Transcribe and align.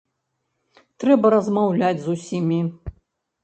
Трэба 1.03 1.33
размаўляць 1.37 1.95
з 2.09 2.19
усімі. 2.19 2.61